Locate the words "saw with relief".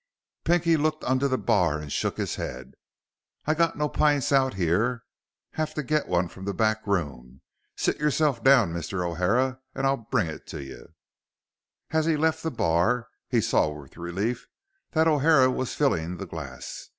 13.41-14.47